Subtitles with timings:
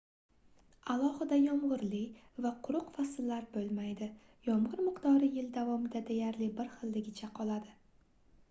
[0.93, 1.99] alohida yomgʻirli
[2.45, 4.07] va quruq fasllar boʻlmaydi
[4.49, 7.77] yomgʻir miqdori yil davomida deyarli bir xilligicha qoladi